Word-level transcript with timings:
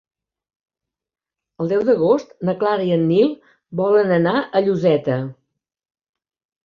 El 1.63 1.69
deu 1.73 1.83
d'agost 1.91 2.33
na 2.49 2.55
Clara 2.63 2.87
i 2.87 2.95
en 2.95 3.05
Nil 3.11 3.29
volen 3.83 4.15
anar 4.19 4.35
a 4.41 4.63
Lloseta. 4.69 5.21